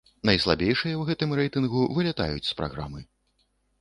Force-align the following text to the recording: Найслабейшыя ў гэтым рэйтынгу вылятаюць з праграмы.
Найслабейшыя 0.27 0.93
ў 0.97 1.03
гэтым 1.09 1.35
рэйтынгу 1.39 1.83
вылятаюць 1.99 2.49
з 2.51 2.59
праграмы. 2.63 3.09